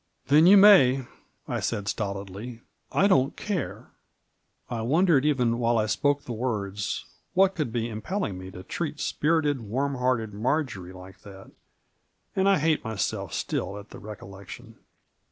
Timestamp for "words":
6.33-7.05